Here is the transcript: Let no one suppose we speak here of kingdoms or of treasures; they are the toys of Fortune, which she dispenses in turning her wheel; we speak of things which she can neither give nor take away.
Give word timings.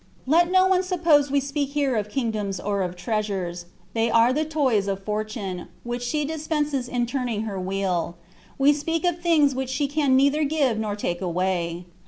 Let 0.25 0.49
no 0.49 0.65
one 0.65 0.81
suppose 0.81 1.29
we 1.29 1.39
speak 1.39 1.73
here 1.73 1.95
of 1.95 2.09
kingdoms 2.09 2.59
or 2.59 2.81
of 2.81 2.95
treasures; 2.95 3.65
they 3.93 4.09
are 4.09 4.33
the 4.33 4.43
toys 4.45 4.87
of 4.87 5.03
Fortune, 5.03 5.67
which 5.83 6.01
she 6.01 6.25
dispenses 6.25 6.87
in 6.89 7.05
turning 7.05 7.43
her 7.43 7.59
wheel; 7.59 8.17
we 8.57 8.73
speak 8.73 9.05
of 9.05 9.19
things 9.19 9.53
which 9.53 9.69
she 9.69 9.87
can 9.87 10.15
neither 10.15 10.43
give 10.43 10.79
nor 10.79 10.95
take 10.95 11.21
away. 11.21 11.85